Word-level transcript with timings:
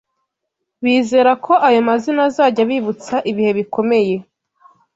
bizera 0.83 1.31
ko 1.45 1.53
ayo 1.67 1.79
mazina 1.87 2.21
azajya 2.29 2.61
abibutsa 2.65 3.15
ibihe 3.31 3.51
bikomeye 3.59 4.15